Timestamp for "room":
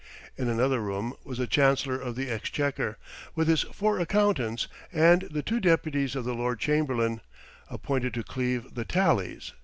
0.79-1.13